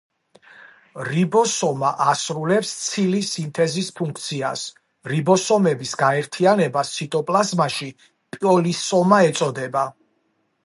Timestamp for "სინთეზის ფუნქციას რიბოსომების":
3.35-5.91